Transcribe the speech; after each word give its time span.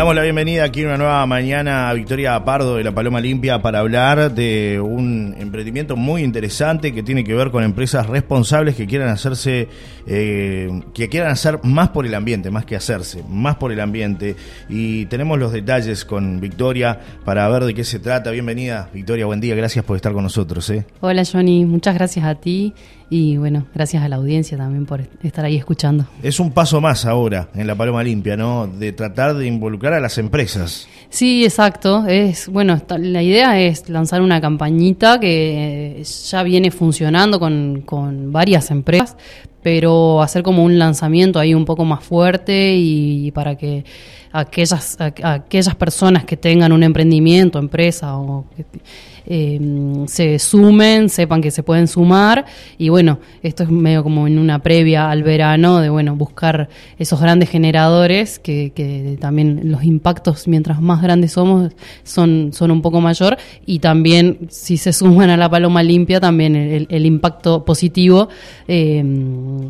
damos 0.00 0.14
la 0.14 0.22
bienvenida 0.22 0.64
aquí 0.64 0.80
en 0.80 0.86
una 0.86 0.96
nueva 0.96 1.26
mañana 1.26 1.90
a 1.90 1.92
Victoria 1.92 2.42
Pardo 2.42 2.76
de 2.76 2.84
la 2.84 2.94
Paloma 2.94 3.20
Limpia 3.20 3.60
para 3.60 3.80
hablar 3.80 4.32
de 4.34 4.80
un 4.80 5.36
emprendimiento 5.38 5.94
muy 5.94 6.22
interesante 6.22 6.94
que 6.94 7.02
tiene 7.02 7.22
que 7.22 7.34
ver 7.34 7.50
con 7.50 7.62
empresas 7.62 8.06
responsables 8.06 8.76
que 8.76 8.86
quieran 8.86 9.10
hacerse, 9.10 9.68
eh, 10.06 10.70
que 10.94 11.10
quieran 11.10 11.30
hacer 11.30 11.60
más 11.64 11.90
por 11.90 12.06
el 12.06 12.14
ambiente, 12.14 12.50
más 12.50 12.64
que 12.64 12.76
hacerse, 12.76 13.22
más 13.28 13.56
por 13.56 13.72
el 13.72 13.80
ambiente. 13.80 14.36
Y 14.70 15.04
tenemos 15.04 15.38
los 15.38 15.52
detalles 15.52 16.06
con 16.06 16.40
Victoria 16.40 16.98
para 17.26 17.46
ver 17.50 17.64
de 17.64 17.74
qué 17.74 17.84
se 17.84 17.98
trata. 17.98 18.30
Bienvenida, 18.30 18.88
Victoria, 18.94 19.26
buen 19.26 19.42
día, 19.42 19.54
gracias 19.54 19.84
por 19.84 19.96
estar 19.96 20.14
con 20.14 20.22
nosotros. 20.22 20.70
¿eh? 20.70 20.86
Hola 21.02 21.24
Johnny, 21.30 21.66
muchas 21.66 21.94
gracias 21.94 22.24
a 22.24 22.36
ti 22.36 22.72
y 23.10 23.36
bueno, 23.36 23.66
gracias 23.74 24.04
a 24.04 24.08
la 24.08 24.16
audiencia 24.16 24.56
también 24.56 24.86
por 24.86 25.02
estar 25.22 25.44
ahí 25.44 25.56
escuchando. 25.56 26.06
Es 26.22 26.38
un 26.38 26.52
paso 26.52 26.80
más 26.80 27.04
ahora 27.04 27.48
en 27.54 27.66
la 27.66 27.74
Paloma 27.74 28.04
Limpia, 28.04 28.36
¿no? 28.36 28.68
De 28.68 28.92
tratar 28.92 29.34
de 29.34 29.46
involucrar 29.48 29.89
a 29.92 30.00
las 30.00 30.18
empresas. 30.18 30.88
Sí, 31.08 31.44
exacto. 31.44 32.06
Es 32.06 32.48
bueno, 32.48 32.80
la 32.98 33.22
idea 33.22 33.60
es 33.60 33.88
lanzar 33.88 34.22
una 34.22 34.40
campañita 34.40 35.18
que 35.18 36.02
ya 36.30 36.42
viene 36.42 36.70
funcionando 36.70 37.40
con, 37.40 37.82
con 37.84 38.32
varias 38.32 38.70
empresas, 38.70 39.16
pero 39.62 40.22
hacer 40.22 40.42
como 40.42 40.64
un 40.64 40.78
lanzamiento 40.78 41.38
ahí 41.38 41.54
un 41.54 41.64
poco 41.64 41.84
más 41.84 42.02
fuerte 42.02 42.74
y, 42.76 43.30
para 43.32 43.56
que 43.56 43.84
aquellas, 44.32 44.96
aquellas 45.00 45.74
personas 45.74 46.24
que 46.24 46.36
tengan 46.36 46.72
un 46.72 46.82
emprendimiento, 46.82 47.58
empresa 47.58 48.16
o 48.16 48.46
que, 48.56 48.64
Em, 49.32 50.08
se 50.08 50.40
sumen, 50.40 51.08
sepan 51.08 51.40
que 51.40 51.52
se 51.52 51.62
pueden 51.62 51.86
sumar 51.86 52.46
y 52.78 52.88
bueno, 52.88 53.20
esto 53.44 53.62
es 53.62 53.70
medio 53.70 54.02
como 54.02 54.26
en 54.26 54.40
una 54.40 54.58
previa 54.58 55.08
al 55.08 55.22
verano 55.22 55.78
de 55.78 55.88
bueno, 55.88 56.16
buscar 56.16 56.68
esos 56.98 57.20
grandes 57.20 57.48
generadores 57.48 58.40
que, 58.40 58.72
que 58.74 59.16
también 59.20 59.70
los 59.70 59.84
impactos 59.84 60.48
mientras 60.48 60.80
más 60.80 61.00
grandes 61.00 61.30
somos 61.30 61.70
son, 62.02 62.52
son 62.52 62.72
un 62.72 62.82
poco 62.82 63.00
mayor 63.00 63.36
y 63.66 63.78
también 63.78 64.48
si 64.50 64.76
se 64.76 64.92
suman 64.92 65.30
a 65.30 65.36
la 65.36 65.48
paloma 65.48 65.84
limpia 65.84 66.18
también 66.18 66.56
el, 66.56 67.06
impacto 67.06 67.64
positivo 67.64 68.30
em, 68.66 69.68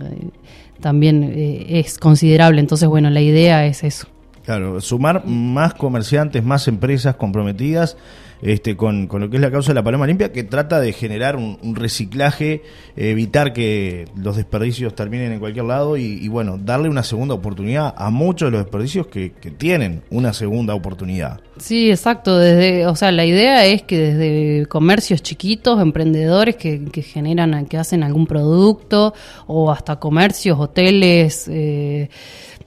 también 0.81 1.23
eh, 1.23 1.81
es 1.81 1.99
considerable. 1.99 2.61
Entonces, 2.61 2.89
bueno, 2.89 3.11
la 3.11 3.21
idea 3.21 3.67
es 3.67 3.84
eso. 3.84 4.06
Claro, 4.51 4.81
sumar 4.81 5.27
más 5.27 5.75
comerciantes, 5.75 6.43
más 6.43 6.67
empresas 6.67 7.15
comprometidas 7.15 7.97
este, 8.43 8.77
con, 8.77 9.06
con, 9.06 9.20
lo 9.20 9.31
que 9.31 9.37
es 9.37 9.43
la 9.43 9.53
causa 9.53 9.70
de 9.70 9.75
la 9.75 9.84
paloma 9.84 10.09
limpia, 10.09 10.33
que 10.33 10.43
trata 10.43 10.81
de 10.81 10.93
generar 10.93 11.37
un, 11.37 11.77
reciclaje, 11.77 12.62
evitar 12.97 13.53
que 13.53 14.06
los 14.17 14.37
desperdicios 14.37 14.95
terminen 14.97 15.31
en 15.31 15.39
cualquier 15.39 15.67
lado 15.67 15.97
y, 15.97 16.27
bueno, 16.27 16.59
darle 16.59 16.89
una 16.89 17.05
segunda 17.05 17.34
oportunidad 17.34 17.95
a 17.97 18.11
muchos 18.11 18.48
de 18.48 18.51
los 18.51 18.65
desperdicios 18.65 19.06
que, 19.06 19.33
que, 19.33 19.53
tienen 19.53 20.03
una 20.11 20.33
segunda 20.33 20.75
oportunidad. 20.75 21.41
Sí, 21.59 21.91
exacto. 21.91 22.39
Desde, 22.39 22.87
o 22.87 22.97
sea, 22.97 23.12
la 23.12 23.27
idea 23.27 23.67
es 23.67 23.83
que 23.83 23.98
desde 23.98 24.67
comercios 24.67 25.23
chiquitos, 25.23 25.81
emprendedores 25.81 26.56
que, 26.56 26.87
que 26.87 27.03
generan, 27.03 27.67
que 27.67 27.77
hacen 27.77 28.03
algún 28.03 28.27
producto, 28.27 29.15
o 29.47 29.71
hasta 29.71 30.01
comercios, 30.01 30.59
hoteles, 30.59 31.47
eh, 31.48 32.09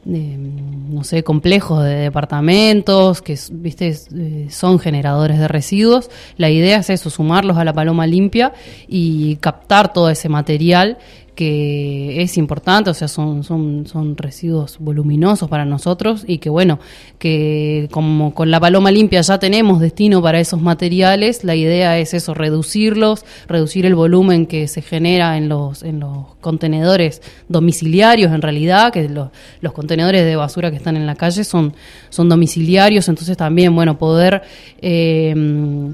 no 0.05 1.03
sé, 1.03 1.23
complejos 1.23 1.83
de 1.83 1.95
departamentos 1.95 3.21
que, 3.21 3.37
viste, 3.51 3.95
eh, 4.15 4.47
son 4.49 4.79
generadores 4.79 5.39
de 5.39 5.47
residuos. 5.47 6.09
La 6.37 6.49
idea 6.49 6.77
es 6.77 6.89
eso, 6.89 7.09
sumarlos 7.09 7.57
a 7.57 7.63
la 7.63 7.73
paloma 7.73 8.05
limpia 8.05 8.53
y 8.87 9.37
captar 9.37 9.93
todo 9.93 10.09
ese 10.09 10.29
material 10.29 10.97
que 11.35 12.21
es 12.21 12.37
importante, 12.37 12.89
o 12.89 12.93
sea, 12.93 13.07
son, 13.07 13.43
son, 13.43 13.87
son 13.87 14.15
residuos 14.15 14.77
voluminosos 14.79 15.49
para 15.49 15.65
nosotros 15.65 16.23
y 16.27 16.37
que 16.37 16.49
bueno, 16.49 16.79
que 17.17 17.87
como 17.91 18.33
con 18.33 18.51
la 18.51 18.59
paloma 18.59 18.91
limpia 18.91 19.21
ya 19.21 19.39
tenemos 19.39 19.79
destino 19.79 20.21
para 20.21 20.39
esos 20.39 20.61
materiales, 20.61 21.43
la 21.43 21.55
idea 21.55 21.97
es 21.97 22.13
eso, 22.13 22.33
reducirlos, 22.33 23.25
reducir 23.47 23.85
el 23.85 23.95
volumen 23.95 24.45
que 24.45 24.67
se 24.67 24.81
genera 24.81 25.37
en 25.37 25.49
los, 25.49 25.81
en 25.81 25.99
los 25.99 26.35
contenedores 26.39 27.21
domiciliarios 27.49 28.31
en 28.31 28.41
realidad, 28.41 28.93
que 28.93 29.09
los, 29.09 29.29
los 29.61 29.73
contenedores 29.73 30.25
de 30.25 30.35
basura 30.35 30.69
que 30.69 30.77
están 30.77 30.95
en 30.97 31.07
la 31.07 31.15
calle 31.15 31.43
son, 31.43 31.73
son 32.09 32.29
domiciliarios, 32.29 33.09
entonces 33.09 33.37
también, 33.37 33.75
bueno, 33.75 33.97
poder... 33.97 34.43
Eh, 34.81 35.93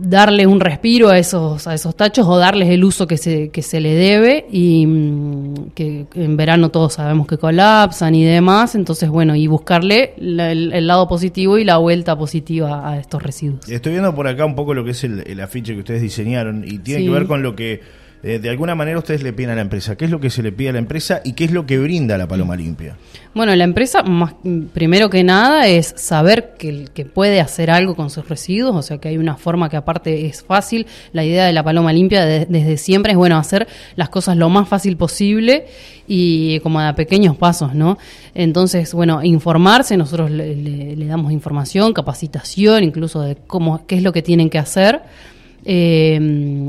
darle 0.00 0.46
un 0.46 0.60
respiro 0.60 1.08
a 1.08 1.18
esos, 1.18 1.66
a 1.66 1.74
esos 1.74 1.94
tachos 1.96 2.26
o 2.26 2.38
darles 2.38 2.68
el 2.68 2.84
uso 2.84 3.06
que 3.06 3.16
se, 3.16 3.50
que 3.50 3.62
se 3.62 3.80
le 3.80 3.94
debe 3.94 4.46
y 4.50 4.86
mm, 4.86 5.54
que 5.74 6.06
en 6.14 6.36
verano 6.36 6.70
todos 6.70 6.94
sabemos 6.94 7.26
que 7.26 7.38
colapsan 7.38 8.14
y 8.14 8.24
demás, 8.24 8.74
entonces 8.74 9.08
bueno, 9.08 9.34
y 9.34 9.46
buscarle 9.46 10.14
el, 10.18 10.86
lado 10.86 11.08
positivo 11.08 11.58
y 11.58 11.64
la 11.64 11.78
vuelta 11.78 12.16
positiva 12.16 12.88
a 12.88 12.98
estos 12.98 13.22
residuos. 13.22 13.68
Estoy 13.68 13.92
viendo 13.92 14.14
por 14.14 14.28
acá 14.28 14.44
un 14.44 14.54
poco 14.54 14.74
lo 14.74 14.84
que 14.84 14.90
es 14.90 15.04
el, 15.04 15.40
afiche 15.40 15.74
que 15.74 15.80
ustedes 15.80 16.02
diseñaron 16.02 16.64
y 16.66 16.78
tiene 16.78 17.04
que 17.04 17.10
ver 17.10 17.26
con 17.26 17.42
lo 17.42 17.54
que 17.54 17.80
eh, 18.22 18.38
de 18.38 18.50
alguna 18.50 18.74
manera 18.74 18.98
ustedes 18.98 19.22
le 19.22 19.32
piden 19.32 19.50
a 19.50 19.54
la 19.54 19.60
empresa. 19.60 19.96
¿Qué 19.96 20.06
es 20.06 20.10
lo 20.10 20.20
que 20.20 20.30
se 20.30 20.42
le 20.42 20.52
pide 20.52 20.70
a 20.70 20.72
la 20.72 20.78
empresa 20.78 21.20
y 21.24 21.34
qué 21.34 21.44
es 21.44 21.52
lo 21.52 21.66
que 21.66 21.78
brinda 21.78 22.16
la 22.18 22.26
Paloma 22.26 22.56
Limpia? 22.56 22.96
Bueno, 23.34 23.54
la 23.54 23.64
empresa, 23.64 24.02
más, 24.02 24.34
primero 24.72 25.10
que 25.10 25.22
nada, 25.22 25.66
es 25.66 25.92
saber 25.96 26.54
que, 26.58 26.86
que 26.94 27.04
puede 27.04 27.40
hacer 27.40 27.70
algo 27.70 27.94
con 27.94 28.08
sus 28.08 28.28
residuos, 28.28 28.74
o 28.74 28.82
sea 28.82 28.98
que 28.98 29.08
hay 29.08 29.18
una 29.18 29.36
forma 29.36 29.68
que 29.68 29.76
aparte 29.76 30.26
es 30.26 30.42
fácil. 30.42 30.86
La 31.12 31.24
idea 31.24 31.44
de 31.44 31.52
la 31.52 31.62
Paloma 31.62 31.92
Limpia 31.92 32.24
desde 32.24 32.78
siempre 32.78 33.12
es, 33.12 33.18
bueno, 33.18 33.36
hacer 33.36 33.68
las 33.94 34.08
cosas 34.08 34.38
lo 34.38 34.48
más 34.48 34.68
fácil 34.68 34.96
posible 34.96 35.66
y 36.08 36.60
como 36.60 36.80
a 36.80 36.94
pequeños 36.94 37.36
pasos, 37.36 37.74
¿no? 37.74 37.98
Entonces, 38.34 38.94
bueno, 38.94 39.22
informarse, 39.22 39.96
nosotros 39.96 40.30
le, 40.30 40.96
le 40.96 41.06
damos 41.06 41.32
información, 41.32 41.92
capacitación, 41.92 42.84
incluso 42.84 43.20
de 43.20 43.36
cómo, 43.46 43.86
qué 43.86 43.96
es 43.96 44.02
lo 44.02 44.12
que 44.12 44.22
tienen 44.22 44.48
que 44.48 44.58
hacer 44.58 45.02
eh, 45.68 46.16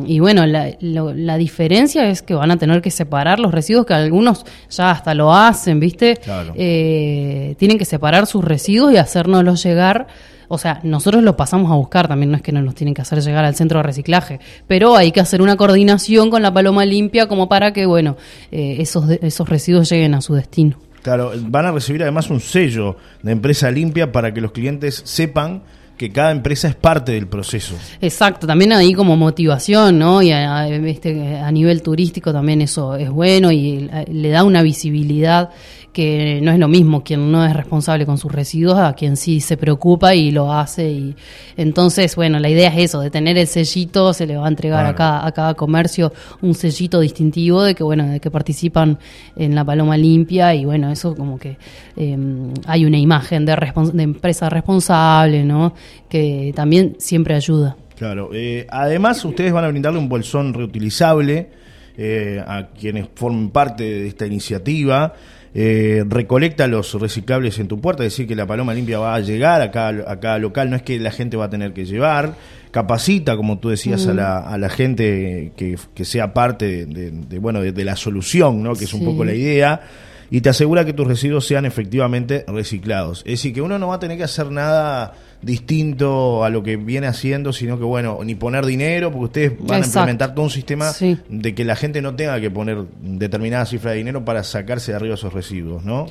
y 0.08 0.20
bueno, 0.20 0.48
la, 0.48 1.38
diferencia 1.38 2.10
es 2.10 2.24
que 2.24 2.34
van 2.34 2.50
a 2.50 2.58
tener 2.58 2.82
que 2.82 2.90
separar 2.90 3.40
los 3.40 3.52
residuos, 3.52 3.86
que 3.86 3.94
algunos 3.94 4.44
ya 4.72 4.90
hasta 4.90 5.14
lo 5.14 5.32
hacen, 5.32 5.80
¿viste? 5.80 6.20
Eh, 6.56 7.54
tienen 7.60 7.78
que 7.78 7.86
separar 7.86 8.26
sus 8.26 8.44
residuos 8.44 8.92
y 8.92 8.98
hacérnoslos 8.98 9.62
llegar. 9.64 10.08
O 10.48 10.58
sea, 10.58 10.80
nosotros 10.82 11.22
los 11.24 11.36
pasamos 11.36 11.72
a 11.72 11.76
buscar, 11.76 12.08
también 12.08 12.32
no 12.32 12.38
es 12.38 12.42
que 12.42 12.52
nos 12.52 12.64
los 12.64 12.74
tienen 12.74 12.96
que 12.96 13.04
hacer 13.04 13.22
llegar 13.22 13.46
al 13.46 13.54
centro 13.54 13.80
de 13.80 13.84
reciclaje, 13.84 14.40
pero 14.66 14.96
hay 14.96 15.12
que 15.12 15.20
hacer 15.20 15.44
una 15.44 15.58
coordinación 15.58 16.32
con 16.32 16.42
la 16.42 16.52
paloma 16.52 16.84
limpia 16.84 17.28
como 17.28 17.48
para 17.48 17.74
que, 17.74 17.86
bueno, 17.86 18.18
eh, 18.52 18.78
esos, 18.80 19.08
esos 19.22 19.48
residuos 19.48 19.90
lleguen 19.90 20.16
a 20.16 20.22
su 20.22 20.34
destino. 20.34 20.80
Claro, 21.04 21.34
van 21.40 21.68
a 21.68 21.72
recibir 21.72 22.02
además 22.02 22.32
un 22.32 22.40
sello 22.40 22.98
de 23.22 23.32
empresa 23.34 23.70
limpia 23.70 24.12
para 24.12 24.34
que 24.34 24.42
los 24.42 24.54
clientes 24.54 25.04
sepan 25.06 25.62
que 25.98 26.12
cada 26.12 26.32
empresa 26.32 26.68
es 26.68 26.76
parte 26.76 27.12
del 27.12 27.28
proceso. 27.28 27.76
Exacto, 28.00 28.46
también 28.46 28.72
ahí 28.72 28.94
como 28.94 29.18
motivación, 29.18 29.98
¿no? 29.98 30.22
Y 30.22 30.32
a, 30.32 30.60
a 30.60 31.52
nivel 31.52 31.82
turístico 31.82 32.32
también 32.32 32.62
eso 32.62 32.96
es 32.96 33.10
bueno 33.10 33.52
y 33.52 33.90
le 34.08 34.30
da 34.30 34.44
una 34.44 34.62
visibilidad 34.62 35.50
que 35.98 36.42
no 36.44 36.52
es 36.52 36.60
lo 36.60 36.68
mismo 36.68 37.04
quien 37.04 37.32
no 37.32 37.44
es 37.44 37.56
responsable 37.56 38.06
con 38.06 38.20
sus 38.20 38.32
residuos 38.32 38.78
a 38.78 38.94
quien 38.94 39.18
sí 39.18 39.42
se 39.42 39.58
preocupa 39.58 40.14
y 40.14 40.30
lo 40.30 40.54
hace. 40.54 40.92
y 40.92 41.16
Entonces, 41.58 42.16
bueno, 42.16 42.38
la 42.38 42.50
idea 42.50 42.70
es 42.70 42.78
eso, 42.78 43.02
de 43.02 43.10
tener 43.10 43.36
el 43.36 43.48
sellito, 43.48 44.14
se 44.14 44.28
le 44.28 44.38
va 44.38 44.46
a 44.46 44.48
entregar 44.48 44.86
a, 44.86 44.94
cada, 44.94 45.26
a 45.26 45.32
cada 45.32 45.56
comercio 45.56 46.14
un 46.44 46.54
sellito 46.54 47.00
distintivo 47.00 47.64
de 47.64 47.74
que, 47.74 47.82
bueno, 47.82 48.06
de 48.06 48.20
que 48.20 48.30
participan 48.30 49.00
en 49.36 49.56
la 49.56 49.66
paloma 49.66 49.98
limpia 49.98 50.54
y 50.54 50.66
bueno, 50.66 50.92
eso 50.92 51.16
como 51.16 51.40
que 51.40 51.58
em, 51.96 52.54
hay 52.68 52.86
una 52.86 53.00
imagen 53.00 53.48
de, 53.48 53.56
de 53.94 54.04
empresa 54.04 54.52
responsable, 54.52 55.44
¿no? 55.44 55.74
Que 56.10 56.54
también 56.56 56.96
siempre 57.00 57.36
ayuda. 57.36 57.76
Claro, 57.98 58.30
eh, 58.34 58.68
además 58.70 59.24
ustedes 59.26 59.52
van 59.52 59.66
a 59.66 59.70
brindarle 59.70 60.00
un 60.00 60.08
bolsón 60.08 60.54
reutilizable 60.54 61.50
eh, 61.98 62.44
a 62.46 62.68
quienes 62.68 63.08
formen 63.16 63.50
parte 63.50 63.84
de 63.84 64.08
esta 64.08 64.28
iniciativa. 64.28 65.16
Eh, 65.56 66.04
recolecta 66.08 66.68
los 66.68 66.94
reciclables 66.94 67.58
en 67.58 67.68
tu 67.68 67.82
puerta, 67.82 68.04
es 68.04 68.14
decir, 68.14 68.28
que 68.28 68.36
la 68.36 68.46
paloma 68.46 68.76
limpia 68.76 69.00
va 69.00 69.16
a 69.16 69.20
llegar 69.20 69.64
a 69.64 69.72
cada, 69.72 70.38
local, 70.38 70.70
no 70.70 70.76
es 70.76 70.84
que 70.84 71.00
la 71.00 71.10
gente 71.10 71.36
va 71.38 71.46
a 71.46 71.50
tener 71.50 71.74
que 71.74 71.86
llevar, 71.86 72.36
capacita, 72.70 73.36
como 73.36 73.58
tú 73.58 73.70
decías, 73.70 74.06
a, 74.06 74.14
la, 74.14 74.38
a 74.38 74.60
la 74.60 74.70
gente 74.70 75.54
que, 75.56 76.06
sea 76.06 76.34
parte 76.34 76.86
de, 76.86 77.40
bueno, 77.40 77.62
de, 77.62 77.84
la 77.84 77.96
solución, 77.96 78.62
¿no? 78.62 78.76
que 78.76 78.86
es 78.86 78.94
un 78.94 79.04
poco 79.04 79.26
la 79.26 79.34
idea 79.34 79.82
y 80.30 80.42
te 80.42 80.50
asegura 80.50 80.86
que 80.86 80.94
tus 80.94 81.08
residuos 81.08 81.46
sean 81.46 81.66
efectivamente 81.66 82.44
reciclados. 82.48 83.20
Es 83.20 83.34
decir, 83.34 83.54
que 83.54 83.62
uno 83.62 83.80
no 83.80 83.88
va 83.88 83.96
a 83.96 84.00
tener 84.00 84.18
que 84.18 84.24
hacer 84.24 84.52
nada 84.52 85.14
distinto 85.42 86.44
a 86.44 86.50
lo 86.50 86.64
que 86.64 86.78
viene 86.78 87.08
haciendo, 87.08 87.54
sino 87.54 87.78
que, 87.78 87.84
bueno, 87.84 88.20
ni 88.24 88.36
poner 88.36 88.66
dinero, 88.66 89.12
porque 89.12 89.26
ustedes 89.26 89.52
van 89.60 89.84
a 89.84 89.86
implementar 89.86 90.34
todo 90.34 90.44
un 90.44 90.52
sistema 90.52 90.92
de 91.30 91.56
que 91.56 91.64
la 91.64 91.76
gente 91.76 92.02
no 92.02 92.16
tenga 92.16 92.40
que 92.42 92.50
poner 92.52 92.86
determinada 93.02 93.66
cifra 93.66 93.92
de 93.92 93.98
dinero 93.98 94.26
para 94.26 94.44
sacarse 94.44 94.92
de 94.92 94.98
arriba 94.98 95.16
esos 95.16 95.34
residuos, 95.34 95.84
¿no? 95.84 96.08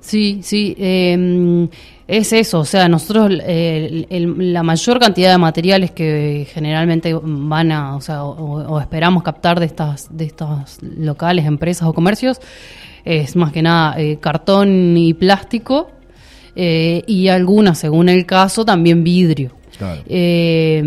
Sí, 0.00 0.40
sí. 0.42 0.76
Em, 0.78 1.68
es 2.06 2.32
eso, 2.32 2.60
o 2.60 2.64
sea, 2.64 2.88
nosotros 2.88 3.28
la 3.32 4.62
mayor 4.62 5.00
cantidad 5.00 5.32
de 5.32 5.38
materiales 5.38 5.90
que 5.90 6.46
generalmente 6.52 7.12
van 7.20 7.72
a, 7.72 7.96
o 7.96 8.00
sea, 8.00 8.22
o, 8.22 8.80
esperamos 8.80 9.24
captar 9.24 9.58
de 9.58 9.66
estas, 9.66 10.16
de 10.16 10.26
estos 10.26 10.78
locales, 10.80 11.46
empresas 11.46 11.88
o 11.88 11.92
comercios, 11.92 12.40
es 13.06 13.36
más 13.36 13.52
que 13.52 13.62
nada 13.62 13.98
eh, 13.98 14.18
cartón 14.20 14.96
y 14.96 15.14
plástico 15.14 15.90
eh, 16.56 17.02
y 17.06 17.28
algunas, 17.28 17.78
según 17.78 18.08
el 18.08 18.26
caso, 18.26 18.64
también 18.64 19.04
vidrio. 19.04 19.52
Claro. 19.78 20.02
Eh, 20.08 20.82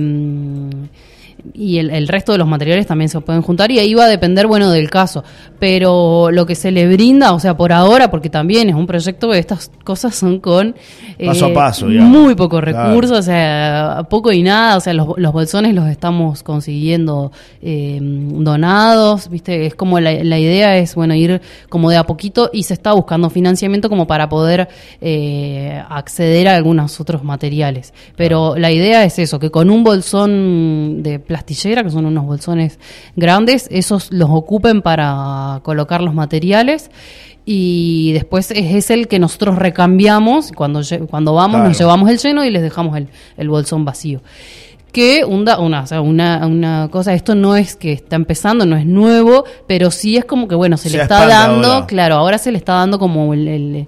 y 1.53 1.77
el, 1.77 1.89
el 1.91 2.07
resto 2.07 2.31
de 2.31 2.37
los 2.37 2.47
materiales 2.47 2.87
también 2.87 3.09
se 3.09 3.19
pueden 3.21 3.41
juntar 3.41 3.71
y 3.71 3.79
ahí 3.79 3.93
va 3.93 4.05
a 4.05 4.07
depender, 4.07 4.47
bueno, 4.47 4.71
del 4.71 4.89
caso. 4.89 5.23
Pero 5.59 6.29
lo 6.31 6.45
que 6.45 6.55
se 6.55 6.71
le 6.71 6.87
brinda, 6.87 7.33
o 7.33 7.39
sea, 7.39 7.57
por 7.57 7.73
ahora, 7.73 8.09
porque 8.09 8.29
también 8.29 8.69
es 8.69 8.75
un 8.75 8.87
proyecto, 8.87 9.33
estas 9.33 9.71
cosas 9.83 10.15
son 10.15 10.39
con 10.39 10.75
Paso 11.25 11.47
a 11.47 11.53
paso, 11.53 11.85
muy 11.85 11.93
digamos. 11.93 12.35
pocos 12.35 12.61
Claro. 12.63 12.89
recursos, 12.89 13.19
o 13.19 13.21
sea, 13.21 14.07
poco 14.09 14.31
y 14.31 14.41
nada, 14.41 14.77
o 14.77 14.79
sea, 14.79 14.93
los, 14.93 15.07
los 15.17 15.33
bolsones 15.33 15.73
los 15.75 15.87
estamos 15.89 16.43
consiguiendo 16.43 17.31
eh, 17.61 17.99
donados, 18.01 19.29
¿viste? 19.29 19.65
Es 19.65 19.75
como 19.75 19.99
la, 19.99 20.23
la 20.23 20.39
idea 20.39 20.77
es, 20.77 20.95
bueno, 20.95 21.13
ir 21.15 21.41
como 21.67 21.89
de 21.89 21.97
a 21.97 22.05
poquito 22.05 22.49
y 22.53 22.63
se 22.63 22.73
está 22.73 22.93
buscando 22.93 23.29
financiamiento 23.29 23.89
como 23.89 24.07
para 24.07 24.29
poder 24.29 24.69
eh, 25.01 25.81
acceder 25.89 26.47
a 26.47 26.55
algunos 26.55 26.99
otros 26.99 27.23
materiales. 27.23 27.93
Pero 28.15 28.55
la 28.57 28.71
idea 28.71 29.03
es 29.03 29.19
eso, 29.19 29.39
que 29.39 29.51
con 29.51 29.69
un 29.69 29.83
bolsón 29.83 31.03
de 31.03 31.19
plastillera, 31.29 31.83
que 31.83 31.91
son 31.91 32.05
unos 32.05 32.25
bolsones 32.25 32.79
grandes, 33.15 33.67
esos 33.71 34.11
los 34.11 34.29
ocupen 34.31 34.81
para 34.81 35.61
colocar 35.63 36.01
los 36.01 36.13
materiales 36.15 36.89
y 37.45 38.11
después 38.13 38.49
es, 38.51 38.73
es 38.75 38.89
el 38.89 39.07
que 39.07 39.19
nosotros 39.19 39.57
recambiamos 39.57 40.51
cuando 40.51 40.81
cuando 41.09 41.33
vamos 41.35 41.57
Claro. 41.57 41.69
nos 41.69 41.77
llevamos 41.79 42.09
el 42.09 42.17
lleno 42.17 42.43
y 42.43 42.49
les 42.49 42.63
dejamos 42.63 42.97
el, 42.97 43.07
el 43.37 43.47
bolsón 43.47 43.85
vacío 43.85 44.21
que 44.91 45.23
una, 45.23 45.59
una, 45.59 45.83
o 45.83 45.85
sea, 45.85 46.01
una, 46.01 46.47
una 46.47 46.87
cosa, 46.89 47.13
esto 47.13 47.35
no 47.35 47.55
es 47.55 47.75
que 47.75 47.93
está 47.93 48.15
empezando, 48.15 48.65
no 48.65 48.75
es 48.75 48.87
nuevo, 48.87 49.43
pero 49.67 49.91
sí 49.91 50.17
es 50.17 50.25
como 50.25 50.47
que, 50.47 50.55
bueno, 50.55 50.77
se, 50.77 50.89
Se 50.89 50.97
le 50.97 51.03
está 51.03 51.27
dando, 51.27 51.73
ahora. 51.73 51.85
claro, 51.85 52.15
ahora 52.15 52.39
se 52.39 52.51
le 52.51 52.57
está 52.57 52.73
dando 52.73 52.97
como 52.97 53.35
el 53.35 53.85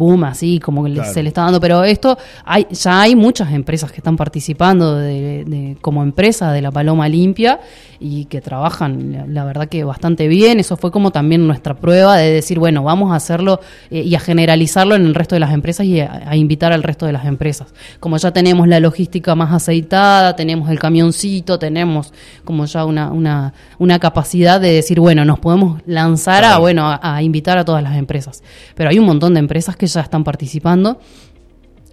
boom, 0.00 0.24
así, 0.24 0.58
como 0.58 0.82
que 0.84 0.92
Claro. 0.94 1.12
se 1.12 1.22
le 1.22 1.28
está 1.28 1.42
dando, 1.42 1.60
pero 1.60 1.84
esto, 1.84 2.16
hay 2.44 2.66
ya 2.70 3.02
hay 3.02 3.14
muchas 3.14 3.52
empresas 3.52 3.92
que 3.92 3.98
están 3.98 4.16
participando 4.16 4.96
de, 4.96 5.44
de- 5.44 5.76
como 5.80 6.02
empresa 6.02 6.50
de 6.52 6.62
la 6.62 6.70
Paloma 6.72 7.08
Limpia 7.08 7.60
y 8.00 8.24
que 8.24 8.40
trabajan, 8.40 9.12
la, 9.12 9.26
la 9.26 9.44
verdad 9.44 9.68
que 9.68 9.84
bastante 9.84 10.26
bien, 10.26 10.58
eso 10.58 10.76
fue 10.76 10.90
como 10.90 11.10
también 11.10 11.46
nuestra 11.46 11.74
prueba 11.74 12.16
de 12.16 12.30
decir, 12.32 12.58
bueno, 12.58 12.82
vamos 12.82 13.12
a 13.12 13.16
hacerlo 13.16 13.60
eh, 13.90 14.00
y 14.02 14.14
a 14.14 14.20
generalizarlo 14.20 14.94
en 14.94 15.04
el 15.04 15.14
resto 15.14 15.34
de 15.36 15.40
las 15.40 15.52
empresas 15.52 15.84
y 15.86 16.00
a, 16.00 16.22
a 16.26 16.34
invitar 16.36 16.72
al 16.72 16.82
resto 16.82 17.04
de 17.06 17.12
las 17.12 17.26
empresas. 17.26 17.68
Como 18.00 18.16
ya 18.16 18.30
tenemos 18.32 18.66
la 18.68 18.80
logística 18.80 19.34
más 19.34 19.52
aceitada, 19.52 20.34
tenemos 20.34 20.70
el 20.70 20.78
camioncito, 20.78 21.58
tenemos 21.58 22.12
como 22.44 22.64
ya 22.64 22.86
una, 22.86 23.12
una, 23.12 23.52
una 23.78 23.98
capacidad 23.98 24.58
de 24.60 24.72
decir, 24.72 24.98
bueno, 24.98 25.24
nos 25.26 25.38
podemos 25.38 25.80
lanzar 25.86 26.42
a, 26.44 26.56
bueno, 26.58 26.86
a, 26.88 26.98
a 27.02 27.22
invitar 27.22 27.58
a 27.58 27.64
todas 27.66 27.82
las 27.82 27.96
empresas. 27.96 28.42
Pero 28.74 28.88
hay 28.88 28.98
un 28.98 29.04
montón 29.04 29.34
de 29.34 29.40
empresas 29.40 29.76
que 29.76 29.86
ya 29.92 30.00
están 30.00 30.24
participando. 30.24 30.98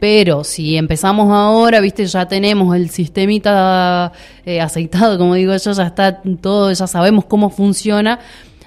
Pero 0.00 0.42
si 0.42 0.76
empezamos 0.76 1.30
ahora, 1.30 1.78
viste, 1.80 2.04
ya 2.06 2.26
tenemos 2.26 2.74
el 2.74 2.90
sistemita 2.90 4.10
eh, 4.44 4.60
aceitado, 4.60 5.16
como 5.18 5.34
digo 5.34 5.54
yo, 5.56 5.72
ya 5.72 5.84
está 5.86 6.20
todo, 6.40 6.72
ya 6.72 6.86
sabemos 6.86 7.24
cómo 7.26 7.50
funciona. 7.50 8.18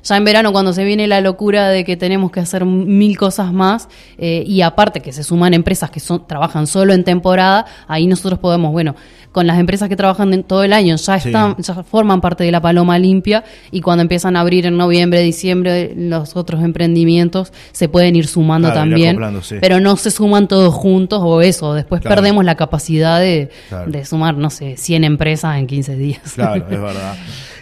Ya 0.06 0.18
en 0.18 0.24
verano, 0.24 0.52
cuando 0.52 0.72
se 0.72 0.84
viene 0.84 1.08
la 1.08 1.20
locura 1.20 1.68
de 1.70 1.84
que 1.84 1.98
tenemos 1.98 2.32
que 2.32 2.40
hacer 2.40 2.64
mil 2.64 3.18
cosas 3.18 3.52
más, 3.52 3.90
eh, 4.20 4.44
y 4.46 4.62
aparte 4.62 5.00
que 5.02 5.12
se 5.12 5.24
suman 5.24 5.54
empresas 5.56 5.90
que 5.90 6.00
son, 6.00 6.28
trabajan 6.28 6.68
solo 6.68 6.94
en 6.94 7.04
temporada, 7.04 7.66
ahí 7.88 8.06
nosotros 8.06 8.38
podemos, 8.40 8.72
bueno, 8.72 8.96
con 9.32 9.48
las 9.48 9.60
empresas 9.60 9.90
que 9.90 9.96
trabajan 9.98 10.34
en 10.34 10.44
todo 10.44 10.64
el 10.64 10.72
año 10.74 10.96
ya 10.96 11.20
Sí. 11.20 11.30
están, 11.30 11.56
ya 11.58 11.84
forman 11.84 12.22
parte 12.22 12.44
de 12.44 12.52
la 12.52 12.62
paloma 12.62 13.00
limpia, 13.00 13.44
y 13.72 13.82
cuando 13.82 14.04
empiezan 14.04 14.38
a 14.38 14.42
abrir 14.42 14.66
en 14.68 14.78
noviembre, 14.78 15.22
diciembre, 15.22 15.94
los 15.98 16.36
otros 16.36 16.64
emprendimientos 16.64 17.52
se 17.72 17.90
pueden 17.90 18.16
ir 18.16 18.28
sumando 18.28 18.72
Claro, 18.72 18.86
ir 18.98 19.16
también. 19.18 19.40
Pero 19.60 19.80
no 19.80 19.98
se 19.98 20.12
suman 20.12 20.48
todos 20.48 20.74
juntos 20.74 21.20
o 21.24 21.42
eso, 21.42 21.74
después 21.74 22.00
Claro. 22.02 22.16
perdemos 22.18 22.46
la 22.46 22.56
capacidad 22.56 23.20
de, 23.20 23.50
Claro. 23.70 23.92
de 23.92 24.06
sumar, 24.06 24.38
no 24.38 24.50
sé, 24.52 24.78
100 24.78 25.04
empresas 25.04 25.58
en 25.58 25.66
15 25.68 25.96
días. 25.96 26.22
Claro, 26.36 26.64
es 26.70 26.70
verdad. 26.82 27.16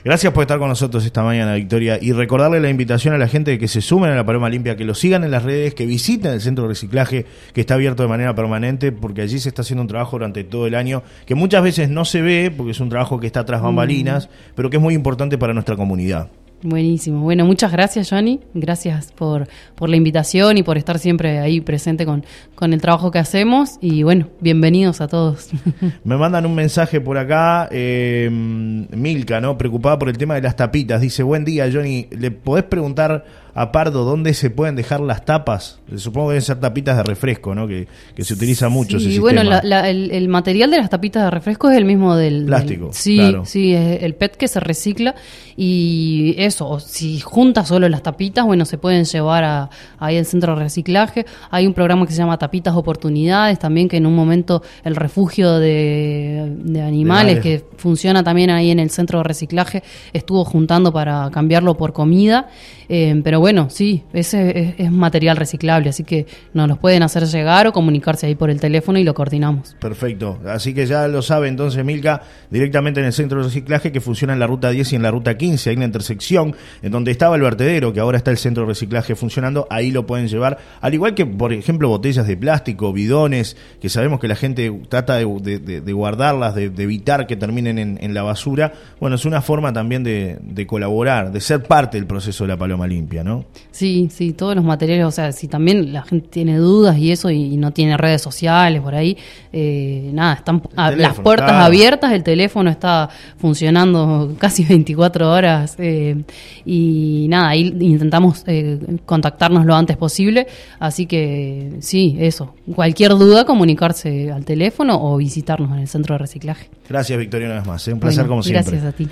Gracias 0.06 0.34
por 0.34 0.42
estar 0.42 0.60
con 0.60 0.68
nosotros 0.68 1.06
esta 1.06 1.24
mañana, 1.24 1.54
Victoria. 1.56 1.98
Y 2.02 2.12
recordarle 2.12 2.60
la 2.60 2.70
invitación 2.70 3.14
a 3.14 3.18
la 3.18 3.30
gente 3.30 3.52
de 3.52 3.58
que 3.58 3.70
se 3.70 3.80
sumen 3.80 4.12
a 4.12 4.16
la 4.16 4.26
Paloma 4.26 4.50
Limpia, 4.50 4.76
que 4.76 4.84
lo 4.84 4.96
sigan 4.96 5.24
en 5.24 5.32
las 5.32 5.44
redes, 5.44 5.76
que 5.76 5.86
visiten 5.86 6.34
el 6.34 6.42
centro 6.42 6.66
de 6.66 6.70
reciclaje 6.72 7.26
que 7.54 7.62
está 7.62 7.76
abierto 7.76 8.04
de 8.04 8.10
manera 8.10 8.36
permanente, 8.36 8.92
porque 8.92 9.22
allí 9.22 9.40
se 9.40 9.48
está 9.48 9.62
haciendo 9.62 9.82
un 9.82 9.88
trabajo 9.88 10.18
durante 10.18 10.44
todo 10.44 10.68
el 10.68 10.76
año, 10.76 11.04
que 11.26 11.36
muchas 11.36 11.64
veces 11.64 11.88
no 11.90 12.04
se 12.04 12.22
ve, 12.22 12.54
porque 12.56 12.72
es 12.72 12.82
un 12.82 12.90
trabajo 12.90 13.18
que 13.22 13.28
está 13.28 13.46
tras 13.46 13.62
bambalinas, 13.62 14.28
pero 14.56 14.70
que 14.70 14.76
es 14.76 14.84
muy 14.84 14.94
importante 14.94 15.38
para 15.38 15.54
nuestra 15.54 15.78
comunidad. 15.78 16.28
Buenísimo. 16.64 17.20
Bueno, 17.22 17.46
muchas 17.46 17.74
gracias, 17.74 18.10
Johnny. 18.10 18.40
Gracias 18.54 19.12
por, 19.12 19.50
por 19.76 19.90
la 19.90 19.98
invitación 19.98 20.58
y 20.58 20.64
por 20.64 20.78
estar 20.78 20.98
siempre 20.98 21.40
ahí 21.40 21.60
presente 21.60 22.06
con, 22.06 22.24
con 22.56 22.72
el 22.72 22.80
trabajo 22.80 23.12
que 23.12 23.20
hacemos. 23.20 23.78
Y 23.82 24.04
bueno, 24.04 24.30
bienvenidos 24.40 25.02
a 25.02 25.10
todos. 25.10 25.50
Me 26.06 26.16
mandan 26.16 26.46
un 26.46 26.56
mensaje 26.56 27.02
por 27.02 27.18
acá, 27.18 27.68
eh, 27.70 28.30
Milka, 28.32 29.42
¿no? 29.42 29.58
Preocupada 29.58 30.00
por 30.00 30.08
el 30.08 30.18
tema 30.18 30.36
de 30.36 30.42
las 30.42 30.56
tapitas. 30.56 31.02
Dice, 31.02 31.22
buen 31.22 31.44
día, 31.44 31.70
Johnny. 31.72 32.08
¿Le 32.12 32.32
podés 32.32 32.64
preguntar 32.64 33.26
a 33.56 33.72
Pardo 33.72 34.04
dónde 34.04 34.34
se 34.34 34.50
pueden 34.50 34.76
dejar 34.76 35.00
las 35.02 35.26
tapas? 35.26 35.80
Supongo 35.98 36.28
que 36.30 36.34
deben 36.34 36.42
ser 36.42 36.60
tapitas 36.60 36.98
de 36.98 37.04
refresco, 37.04 37.54
¿no? 37.54 37.68
Que, 37.68 37.88
que 38.16 38.24
se 38.24 38.34
utiliza 38.34 38.68
mucho 38.70 38.98
ese 38.98 39.10
Y 39.10 39.20
bueno, 39.20 39.42
sistema. 39.42 39.62
la- 39.64 39.82
la- 39.82 39.90
el, 39.90 40.10
el 40.12 40.28
material 40.28 40.72
de 40.72 40.78
las 40.78 40.90
tapitas 40.90 41.24
de 41.24 41.30
refresco 41.32 41.70
es 41.70 41.78
el 41.78 41.86
mismo 41.86 42.16
del... 42.16 42.46
Plástico, 42.46 42.86
del- 42.86 42.94
sí, 42.94 43.18
claro. 43.18 43.46
sí, 43.46 43.74
es 43.74 44.02
el 44.04 44.16
PET 44.16 44.36
que 44.38 44.48
se 44.48 44.60
recicla. 44.60 45.14
Y 45.56 46.34
eso, 46.40 46.80
si 46.80 47.20
juntas 47.20 47.68
solo 47.68 47.88
las 47.88 48.02
tapitas, 48.02 48.44
bueno, 48.46 48.66
se 48.66 48.78
pueden 48.80 49.06
llevar 49.06 49.44
a, 49.44 49.70
ahí 50.00 50.18
al 50.18 50.26
centro 50.26 50.56
de 50.56 50.64
reciclaje. 50.64 51.26
Hay 51.52 51.68
un 51.68 51.74
programa 51.74 52.06
que 52.08 52.12
se 52.12 52.18
llama 52.18 52.38
Tapitas 52.40 52.76
Oportunidades 52.76 53.60
también, 53.60 53.88
que 53.88 53.98
en 53.98 54.06
un 54.08 54.16
momento 54.16 54.64
el 54.84 54.96
refugio 54.96 55.60
de, 55.60 56.56
de 56.58 56.82
animales, 56.82 57.38
animales. 57.38 57.40
que 57.44 57.66
funciona 57.78 58.24
también 58.24 58.50
ahí 58.50 58.72
en 58.72 58.80
el 58.80 58.90
centro 58.90 59.20
de 59.20 59.24
reciclaje, 59.26 59.84
estuvo 60.12 60.44
juntando 60.44 60.92
para 60.92 61.30
cambiarlo 61.32 61.78
por 61.78 61.94
comida. 61.94 62.48
Eh, 62.90 63.22
pero 63.24 63.40
bueno, 63.44 63.70
sí, 63.70 64.06
ese 64.14 64.74
es, 64.78 64.90
material 64.90 65.36
reciclable, 65.36 65.90
así 65.90 66.06
que 66.06 66.28
nos 66.54 66.70
los 66.70 66.78
pueden 66.78 67.04
hacer 67.04 67.26
llegar 67.26 67.68
o 67.68 67.74
comunicarse 67.74 68.26
ahí 68.26 68.36
por 68.36 68.50
el 68.50 68.62
teléfono 68.62 69.00
y 69.00 69.04
lo 69.04 69.14
coordinamos. 69.14 69.76
Perfecto, 69.82 70.40
así 70.48 70.74
que 70.74 70.86
ya 70.86 71.10
lo 71.10 71.22
sabe 71.22 71.50
entonces 71.50 71.84
Milka, 71.84 72.22
directamente 72.50 73.02
en 73.02 73.08
el 73.08 73.12
centro 73.12 73.40
de 73.40 73.44
reciclaje 73.48 73.92
que 73.92 74.00
funciona 74.00 74.32
en 74.32 74.40
la 74.40 74.48
ruta 74.48 74.70
10 74.70 74.94
y 74.94 74.96
en 74.96 75.02
la 75.02 75.12
ruta 75.12 75.36
15, 75.36 75.72
hay 75.72 75.76
una 75.76 75.84
intersección 75.84 76.56
en 76.82 76.94
donde 76.94 77.12
estaba 77.12 77.36
el 77.36 77.42
vertedero, 77.42 77.92
que 77.92 78.00
ahora 78.00 78.18
está 78.18 78.32
el 78.32 78.38
centro 78.38 78.64
de 78.64 78.70
reciclaje 78.70 79.14
funcionando, 79.14 79.68
ahí 79.70 79.92
lo 79.92 80.08
pueden 80.08 80.30
llevar, 80.30 80.58
al 80.80 80.94
igual 80.94 81.14
que 81.14 81.26
por 81.26 81.52
ejemplo 81.52 81.90
botellas 81.90 82.26
de 82.26 82.38
plástico, 82.38 82.94
bidones, 82.94 83.58
que 83.82 83.90
sabemos 83.90 84.22
que 84.22 84.30
la 84.30 84.38
gente 84.38 84.72
trata 84.88 85.18
de, 85.18 85.26
guardarlas, 85.26 86.56
de, 86.56 86.72
evitar 86.78 87.28
que 87.28 87.36
terminen 87.36 87.78
en, 87.78 88.14
la 88.14 88.24
basura, 88.24 88.72
bueno, 89.02 89.18
es 89.18 89.26
una 89.26 89.42
forma 89.42 89.74
también 89.74 90.06
de 90.06 90.66
colaborar, 90.66 91.34
de 91.34 91.42
ser 91.42 91.64
parte 91.64 91.98
del 91.98 92.08
proceso 92.08 92.46
de 92.46 92.48
la 92.48 92.58
paloma 92.58 92.88
limpia, 92.88 93.22
¿no? 93.22 93.33
Sí, 93.72 94.10
sí, 94.12 94.34
todos 94.34 94.56
los 94.56 94.64
materiales, 94.64 95.06
o 95.06 95.12
sea, 95.12 95.32
si 95.32 95.48
también 95.48 95.92
la 95.94 96.04
gente 96.04 96.28
tiene 96.30 96.58
dudas 96.58 96.98
y 96.98 97.12
eso 97.12 97.30
y, 97.32 97.58
no 97.58 97.72
tiene 97.72 97.98
redes 97.98 98.22
sociales 98.22 98.82
por 98.82 98.94
ahí, 98.94 99.18
eh, 99.52 100.12
nada, 100.14 100.34
están 100.36 100.62
las 100.76 101.20
puertas 101.20 101.52
abiertas, 101.52 102.12
el 102.12 102.24
teléfono 102.24 102.70
está 102.70 103.10
funcionando 103.38 104.36
casi 104.40 104.64
24 104.64 105.32
horas 105.32 105.76
eh, 105.80 106.24
y 106.66 107.26
nada, 107.30 107.50
ahí 107.50 107.76
intentamos 107.80 108.44
eh, 108.48 108.80
contactarnos 109.06 109.66
lo 109.66 109.76
antes 109.76 109.98
posible, 109.98 110.48
así 110.80 111.06
que 111.06 111.78
sí, 111.80 112.16
eso, 112.20 112.54
cualquier 112.76 113.12
duda 113.12 113.46
comunicarse 113.46 114.32
al 114.32 114.46
teléfono 114.46 115.00
o 115.02 115.18
visitarnos 115.18 115.72
en 115.72 115.80
el 115.80 115.88
centro 115.88 116.14
de 116.16 116.20
reciclaje. 116.20 116.70
Gracias 116.88 117.18
Victoria 117.18 117.48
una 117.48 117.56
vez 117.56 117.66
más, 117.66 117.88
un 117.88 118.00
placer 118.00 118.28
como 118.28 118.44
siempre. 118.44 118.72
Gracias 118.72 118.94
a 118.94 118.96
ti. 118.96 119.08